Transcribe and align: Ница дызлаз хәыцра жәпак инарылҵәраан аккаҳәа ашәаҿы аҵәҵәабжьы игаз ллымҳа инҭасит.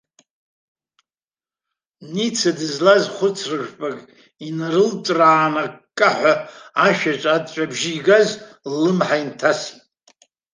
Ница 2.13 2.51
дызлаз 2.57 3.03
хәыцра 3.15 3.57
жәпак 3.63 3.97
инарылҵәраан 4.47 5.55
аккаҳәа 5.65 6.33
ашәаҿы 6.85 7.29
аҵәҵәабжьы 7.35 7.91
игаз 7.97 8.29
ллымҳа 8.73 9.17
инҭасит. 9.23 9.77